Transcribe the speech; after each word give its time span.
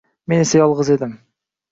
Men 0.31 0.39
esa 0.45 0.61
yolgʻiz 0.61 0.89
edim 0.95 1.13